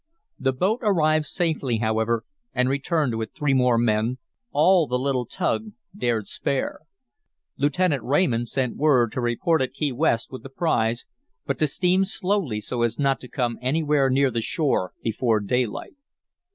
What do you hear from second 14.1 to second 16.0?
the shore before daylight.